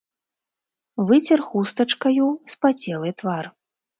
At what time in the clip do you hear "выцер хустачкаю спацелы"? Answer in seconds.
1.09-3.09